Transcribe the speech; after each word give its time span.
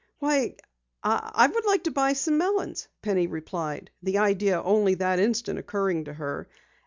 "Why, 0.17 0.55
I 1.03 1.47
should 1.53 1.65
like 1.67 1.83
to 1.83 1.91
buy 1.91 2.13
some 2.13 2.39
melons," 2.39 2.87
Penny 3.03 3.27
replied, 3.27 3.91
the 4.01 4.17
idea 4.17 4.59
only 4.59 4.95
that 4.95 5.19
instant 5.19 5.59
occurring 5.59 6.05
to 6.05 6.13
her. 6.15 6.47